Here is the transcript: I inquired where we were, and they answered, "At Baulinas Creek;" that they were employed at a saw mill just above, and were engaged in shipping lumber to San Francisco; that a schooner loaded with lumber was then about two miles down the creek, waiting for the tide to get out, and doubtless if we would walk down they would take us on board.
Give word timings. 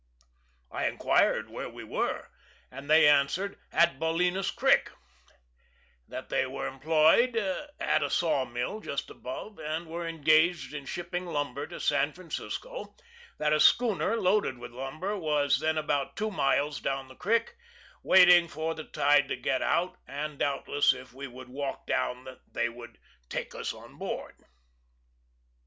I 0.71 0.87
inquired 0.87 1.47
where 1.51 1.69
we 1.69 1.83
were, 1.83 2.27
and 2.71 2.89
they 2.89 3.07
answered, 3.07 3.59
"At 3.71 3.99
Baulinas 3.99 4.49
Creek;" 4.49 4.89
that 6.07 6.29
they 6.29 6.47
were 6.47 6.65
employed 6.65 7.35
at 7.79 8.01
a 8.01 8.09
saw 8.09 8.43
mill 8.43 8.79
just 8.79 9.11
above, 9.11 9.59
and 9.59 9.85
were 9.85 10.07
engaged 10.07 10.73
in 10.73 10.87
shipping 10.87 11.27
lumber 11.27 11.67
to 11.67 11.79
San 11.79 12.13
Francisco; 12.13 12.95
that 13.37 13.53
a 13.53 13.59
schooner 13.59 14.17
loaded 14.17 14.57
with 14.57 14.71
lumber 14.71 15.15
was 15.15 15.59
then 15.59 15.77
about 15.77 16.17
two 16.17 16.31
miles 16.31 16.79
down 16.79 17.07
the 17.07 17.13
creek, 17.15 17.53
waiting 18.01 18.47
for 18.47 18.73
the 18.73 18.85
tide 18.85 19.27
to 19.27 19.35
get 19.35 19.61
out, 19.61 19.97
and 20.07 20.39
doubtless 20.39 20.93
if 20.93 21.13
we 21.13 21.27
would 21.27 21.47
walk 21.49 21.85
down 21.85 22.27
they 22.51 22.67
would 22.69 22.97
take 23.29 23.53
us 23.53 23.71
on 23.71 23.99
board. 23.99 24.33